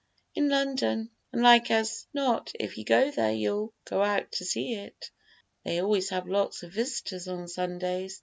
[0.33, 4.73] "In London; and like as not if you go there you'll go out to see
[4.73, 5.11] it.
[5.63, 8.19] They always have lots of visitors on Sundays.